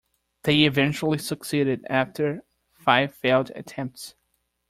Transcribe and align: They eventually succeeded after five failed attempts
They 0.45 0.63
eventually 0.63 1.19
succeeded 1.19 1.85
after 1.91 2.43
five 2.73 3.13
failed 3.13 3.51
attempts 3.55 4.15